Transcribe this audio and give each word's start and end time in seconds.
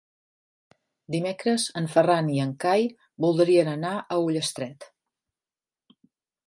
Dimecres 1.15 1.65
en 1.81 1.89
Ferran 1.97 2.31
i 2.37 2.41
en 2.47 2.55
Cai 2.65 2.87
voldrien 3.27 3.73
anar 3.77 3.93
a 4.17 4.21
Ullastret. 4.27 4.93